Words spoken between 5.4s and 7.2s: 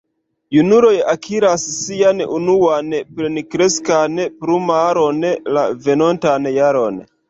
la venontan jaron.